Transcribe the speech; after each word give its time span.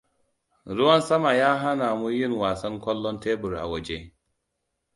Ruwan 0.65 1.01
sama 1.09 1.31
ya 1.33 1.57
hana 1.57 1.95
mu 1.95 2.09
yin 2.11 2.31
wasan 2.37 2.79
ƙwallon 2.81 3.19
tebur 3.19 3.55
a 3.55 3.67
waje. 3.67 4.13